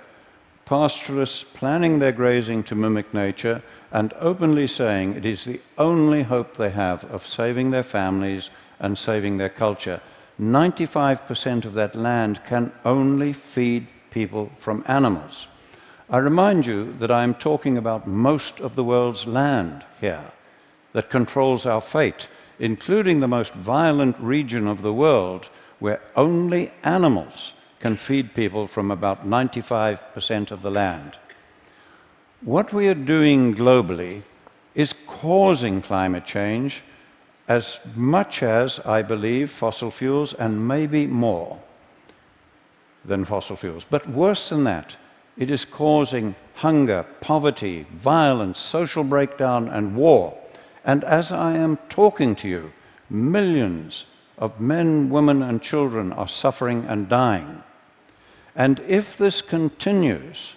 pastoralists 0.65 1.43
planning 1.43 1.99
their 1.99 2.11
grazing 2.11 2.63
to 2.63 2.75
mimic 2.75 3.13
nature 3.13 3.61
and 3.91 4.13
openly 4.19 4.67
saying 4.67 5.15
it 5.15 5.25
is 5.25 5.45
the 5.45 5.59
only 5.77 6.23
hope 6.23 6.57
they 6.57 6.69
have 6.69 7.03
of 7.05 7.27
saving 7.27 7.71
their 7.71 7.83
families 7.83 8.49
and 8.79 8.97
saving 8.97 9.37
their 9.37 9.49
culture. 9.49 10.01
95% 10.39 11.65
of 11.65 11.73
that 11.73 11.95
land 11.95 12.39
can 12.45 12.71
only 12.85 13.33
feed 13.33 13.87
people 14.11 14.51
from 14.57 14.83
animals. 14.87 15.47
I 16.09 16.17
remind 16.17 16.65
you 16.65 16.93
that 16.99 17.11
I 17.11 17.23
am 17.23 17.33
talking 17.33 17.77
about 17.77 18.07
most 18.07 18.59
of 18.59 18.75
the 18.75 18.83
world's 18.83 19.27
land 19.27 19.85
here 19.99 20.31
that 20.93 21.09
controls 21.09 21.65
our 21.65 21.81
fate, 21.81 22.27
including 22.59 23.19
the 23.19 23.27
most 23.27 23.53
violent 23.53 24.17
region 24.19 24.67
of 24.67 24.81
the 24.81 24.93
world 24.93 25.49
where 25.79 26.01
only 26.15 26.71
animals 26.83 27.53
can 27.79 27.95
feed 27.95 28.33
people 28.33 28.67
from 28.67 28.91
about 28.91 29.25
95% 29.25 30.51
of 30.51 30.61
the 30.61 30.71
land. 30.71 31.17
What 32.41 32.73
we 32.73 32.87
are 32.87 32.93
doing 32.93 33.55
globally 33.55 34.23
is 34.75 34.93
causing 35.07 35.81
climate 35.81 36.25
change 36.25 36.81
as 37.47 37.79
much 37.95 38.43
as, 38.43 38.79
I 38.79 39.01
believe, 39.01 39.49
fossil 39.49 39.91
fuels 39.91 40.33
and 40.33 40.67
maybe 40.67 41.07
more 41.07 41.59
than 43.03 43.25
fossil 43.25 43.55
fuels. 43.55 43.85
But 43.89 44.07
worse 44.09 44.49
than 44.49 44.65
that, 44.65 44.95
it 45.37 45.49
is 45.49 45.65
causing 45.65 46.35
hunger, 46.53 47.05
poverty, 47.21 47.87
violence, 47.93 48.59
social 48.59 49.03
breakdown, 49.03 49.69
and 49.69 49.95
war. 49.95 50.37
And 50.83 51.03
as 51.03 51.31
I 51.31 51.55
am 51.55 51.77
talking 51.89 52.35
to 52.37 52.47
you, 52.47 52.71
millions 53.09 54.05
of 54.37 54.59
men, 54.59 55.09
women, 55.09 55.43
and 55.43 55.61
children 55.61 56.13
are 56.13 56.27
suffering 56.27 56.85
and 56.85 57.09
dying. 57.09 57.63
And 58.55 58.79
if 58.87 59.17
this 59.17 59.41
continues, 59.41 60.53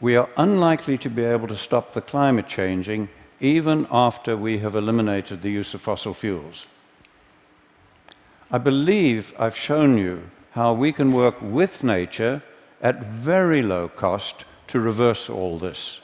we 0.00 0.16
are 0.16 0.28
unlikely 0.36 0.98
to 0.98 1.08
be 1.08 1.24
able 1.24 1.48
to 1.48 1.56
stop 1.56 1.92
the 1.92 2.02
climate 2.02 2.48
changing 2.48 3.08
even 3.40 3.86
after 3.90 4.36
we 4.36 4.58
have 4.58 4.74
eliminated 4.74 5.42
the 5.42 5.50
use 5.50 5.74
of 5.74 5.82
fossil 5.82 6.14
fuels. 6.14 6.66
I 8.50 8.58
believe 8.58 9.34
I've 9.38 9.56
shown 9.56 9.98
you 9.98 10.22
how 10.52 10.72
we 10.72 10.92
can 10.92 11.12
work 11.12 11.36
with 11.42 11.82
nature 11.82 12.42
at 12.80 13.02
very 13.02 13.62
low 13.62 13.88
cost 13.88 14.44
to 14.68 14.80
reverse 14.80 15.28
all 15.28 15.58
this. 15.58 16.00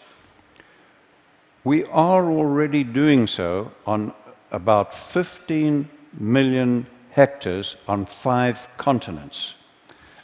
We 1.64 1.84
are 1.84 2.28
already 2.30 2.82
doing 2.82 3.28
so 3.28 3.70
on 3.86 4.12
about 4.50 4.92
15 4.92 5.88
million 6.18 6.86
hectares 7.10 7.76
on 7.86 8.06
five 8.06 8.66
continents. 8.78 9.54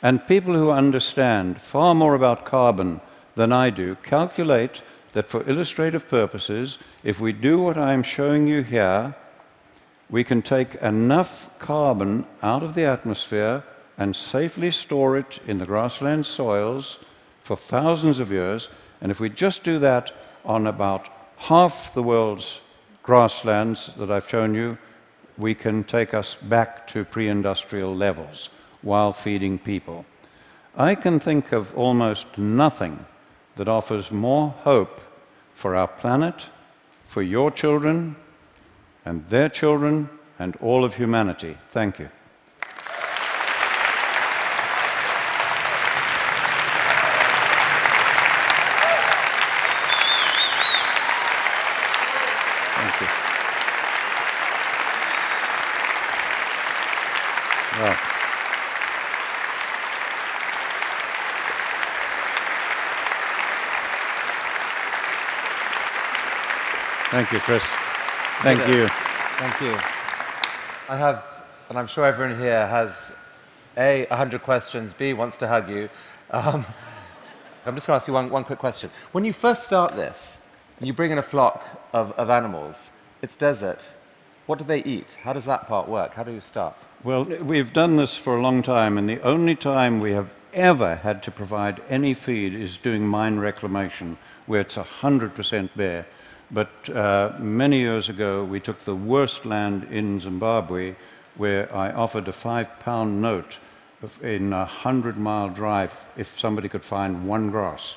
And 0.03 0.27
people 0.27 0.55
who 0.55 0.71
understand 0.71 1.61
far 1.61 1.95
more 1.95 2.15
about 2.15 2.45
carbon 2.45 3.01
than 3.37 3.53
I 3.53 3.71
do 3.71 3.95
calculate 4.03 4.83
that 5.13 5.31
for 5.31 5.49
illustrative 5.49 6.09
purposes, 6.09 6.79
if 7.05 7.21
we 7.21 7.33
do 7.33 7.61
what 7.61 7.79
I'm 7.79 8.03
showing 8.03 8.49
you 8.49 8.63
here, 8.63 9.15
we 10.11 10.25
can 10.25 10.43
take 10.43 10.75
enough 10.77 11.49
carbon 11.61 12.27
out 12.43 12.65
of 12.65 12.75
the 12.75 12.85
atmosphere 12.85 13.63
and 13.97 14.15
safely 14.15 14.73
store 14.73 15.17
it 15.17 15.39
in 15.47 15.59
the 15.59 15.67
grassland 15.67 16.27
soils 16.27 16.99
for 17.43 17.57
thousands 17.57 18.19
of 18.19 18.33
years. 18.33 18.69
And 19.01 19.13
if 19.13 19.21
we 19.21 19.31
just 19.31 19.63
do 19.63 19.79
that 19.79 20.13
on 20.45 20.67
about 20.67 21.09
half 21.39 21.95
the 21.95 22.03
world's 22.03 22.61
grasslands 23.03 23.91
that 23.97 24.11
I've 24.11 24.29
shown 24.29 24.55
you, 24.55 24.77
we 25.39 25.55
can 25.55 25.85
take 25.85 26.13
us 26.13 26.35
back 26.35 26.87
to 26.89 27.05
pre 27.05 27.29
industrial 27.29 27.95
levels 27.95 28.51
while 28.83 29.13
feeding 29.13 29.59
people. 29.59 30.05
I 30.77 30.95
can 30.95 31.19
think 31.19 31.53
of 31.53 31.77
almost 31.77 32.27
nothing 32.37 33.05
that 33.57 33.69
offers 33.69 34.11
more 34.11 34.51
hope 34.63 35.01
for 35.55 35.75
our 35.75 35.89
planet, 35.89 36.47
for 37.07 37.23
your 37.23 37.51
children, 37.51 38.15
and 39.05 39.27
their 39.29 39.49
children, 39.49 40.09
and 40.39 40.55
all 40.57 40.85
of 40.85 40.95
humanity. 40.95 41.57
Thank 41.69 41.99
you. 41.99 42.11
Thank 67.19 67.33
you, 67.33 67.41
Chris. 67.41 67.65
Thank 68.43 68.61
you. 68.69 68.87
Thank 68.87 69.61
you. 69.61 69.73
I 70.89 70.97
have, 70.97 71.25
and 71.69 71.77
I'm 71.77 71.89
sure 71.89 72.07
everyone 72.07 72.39
here 72.39 72.65
has 72.65 73.11
A, 73.77 74.07
100 74.09 74.41
questions, 74.45 74.95
B, 74.95 75.13
wants 75.15 75.37
to 75.39 75.49
hug 75.49 75.69
you. 75.69 75.91
Um, 76.31 76.65
I'm 77.67 77.75
just 77.75 77.89
going 77.89 77.99
to 77.99 78.01
ask 78.01 78.07
you 78.07 78.15
one, 78.15 78.31
one 78.31 78.45
quick 78.45 78.61
question. 78.61 78.93
When 79.11 79.25
you 79.25 79.33
first 79.33 79.65
start 79.65 79.97
this, 79.97 80.39
and 80.79 80.87
you 80.87 80.93
bring 80.93 81.11
in 81.11 81.19
a 81.19 81.23
flock 81.23 81.65
of, 81.93 82.13
of 82.13 82.31
animals, 82.31 82.93
it's 83.21 83.35
desert. 83.35 83.89
What 84.47 84.61
do 84.61 84.65
they 84.65 84.85
eat? 84.85 85.17
How 85.25 85.33
does 85.33 85.47
that 85.47 85.67
part 85.67 85.89
work? 85.89 86.15
How 86.15 86.23
do 86.23 86.31
you 86.31 86.41
start? 86.41 86.77
Well, 87.03 87.25
we've 87.25 87.73
done 87.73 87.97
this 87.97 88.15
for 88.17 88.37
a 88.37 88.41
long 88.41 88.63
time, 88.63 88.97
and 88.97 89.09
the 89.09 89.21
only 89.23 89.57
time 89.57 89.99
we 89.99 90.13
have 90.13 90.31
ever 90.55 90.95
had 90.95 91.25
to 91.25 91.33
provide 91.33 91.83
any 91.89 92.15
feed 92.15 92.55
is 92.55 92.77
doing 92.77 93.05
mine 93.05 93.41
reclamation, 93.41 94.19
where 94.47 94.61
it's 94.61 94.77
100% 94.77 95.71
bare. 95.75 96.07
But 96.51 96.71
uh, 96.89 97.33
many 97.39 97.79
years 97.81 98.09
ago, 98.09 98.45
we 98.45 98.61
took 98.61 98.85
the 98.85 98.95
worst 98.95 99.45
land 99.45 99.85
in 99.91 100.19
Zimbabwe, 100.19 100.97
where 101.37 101.75
I 101.75 101.93
offered 101.93 102.27
a 102.29 102.33
five 102.33 102.81
pound 102.81 103.21
note 103.21 103.59
in 104.23 104.53
a 104.53 104.59
100 104.59 105.17
mile 105.17 105.49
drive 105.49 106.07
if 106.17 106.39
somebody 106.39 106.69
could 106.69 106.85
find 106.85 107.29
one 107.29 107.51
grass 107.51 107.97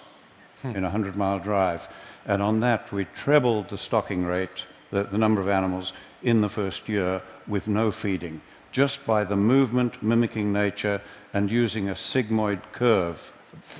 in 0.63 0.77
a 0.77 0.91
100 0.91 1.15
mile 1.15 1.39
drive. 1.39 1.87
And 2.25 2.41
on 2.41 2.59
that, 2.59 2.91
we 2.91 3.05
trebled 3.15 3.69
the 3.69 3.77
stocking 3.77 4.25
rate, 4.25 4.65
the, 4.91 5.03
the 5.03 5.17
number 5.17 5.41
of 5.41 5.49
animals, 5.49 5.93
in 6.23 6.41
the 6.41 6.49
first 6.49 6.89
year 6.89 7.21
with 7.47 7.67
no 7.67 7.89
feeding, 7.89 8.41
just 8.71 9.05
by 9.05 9.23
the 9.23 9.35
movement, 9.35 10.03
mimicking 10.03 10.51
nature, 10.51 11.01
and 11.33 11.49
using 11.49 11.89
a 11.89 11.93
sigmoid 11.93 12.61
curve, 12.73 13.31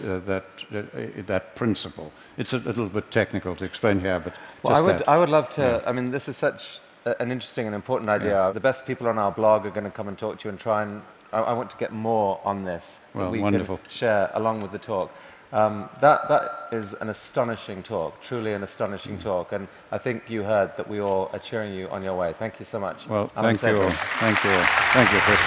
uh, 0.06 0.20
that, 0.20 0.46
uh, 0.74 0.82
that 1.28 1.56
principle. 1.56 2.12
It's 2.38 2.54
a 2.54 2.58
little 2.58 2.88
bit 2.90 3.12
technical 3.12 3.56
to 3.56 3.66
explain 3.66 4.00
here, 4.00 4.20
but 4.20 4.34
Well, 4.64 4.76
I 4.76 4.82
would, 4.82 4.98
that. 5.00 5.10
I 5.10 5.18
would 5.18 5.30
love 5.30 5.50
to. 5.52 5.84
I 5.88 5.92
mean, 5.92 6.12
this 6.12 6.28
is 6.28 6.38
such 6.38 6.80
an 7.06 7.32
interesting 7.32 7.66
and 7.66 7.76
important 7.76 8.10
idea. 8.10 8.52
The 8.54 8.60
best 8.60 8.86
people 8.86 9.08
on 9.08 9.18
our 9.18 9.32
blog 9.32 9.66
are 9.66 9.72
going 9.72 9.86
to 9.86 9.90
come 9.92 10.08
and 10.08 10.18
talk 10.18 10.40
to 10.40 10.48
you 10.48 10.50
and 10.52 10.60
try 10.60 10.84
and. 10.84 11.02
I, 11.34 11.40
I 11.40 11.54
want 11.54 11.70
to 11.70 11.78
get 11.78 11.92
more 11.94 12.40
on 12.44 12.66
this 12.66 13.00
that 13.14 13.20
Well, 13.20 13.32
we 13.32 13.40
wonderful. 13.40 13.78
can 13.78 13.90
share 13.90 14.30
along 14.34 14.62
with 14.62 14.72
the 14.72 14.80
talk. 14.80 15.10
Um, 15.54 15.90
that, 16.00 16.28
that 16.30 16.68
is 16.72 16.94
an 17.02 17.10
astonishing 17.10 17.84
talk, 17.84 18.22
truly 18.22 18.54
an 18.54 18.64
astonishing 18.64 19.18
Mm. 19.18 19.22
talk, 19.24 19.52
and 19.52 19.68
I 19.92 19.98
think 19.98 20.30
you 20.30 20.44
heard 20.44 20.76
that 20.78 20.88
we 20.88 21.02
all 21.02 21.30
are 21.34 21.40
cheering 21.40 21.74
you 21.74 21.90
on 21.90 22.04
your 22.04 22.16
way. 22.16 22.32
Thank 22.34 22.60
you 22.60 22.66
so 22.66 22.80
much. 22.80 23.08
Well, 23.08 23.30
Allan 23.36 23.58
thank 23.58 23.76
you 23.76 23.82
all. 23.82 23.90
Thank 23.92 24.44
you 24.46 24.50
all. 24.52 24.64
Thank 24.94 25.12
you, 25.12 25.20
Chris. 25.20 25.40